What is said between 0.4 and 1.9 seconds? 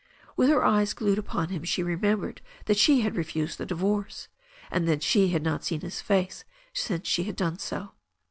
her eyes glued upon him she